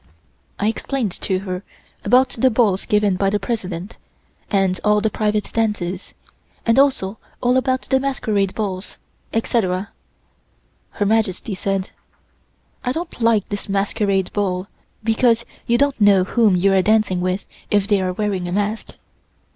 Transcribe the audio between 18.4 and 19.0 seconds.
a mask."